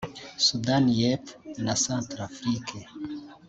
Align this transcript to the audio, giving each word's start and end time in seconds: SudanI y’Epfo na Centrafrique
SudanI 0.45 0.91
y’Epfo 0.99 1.33
na 1.65 1.73
Centrafrique 1.85 2.79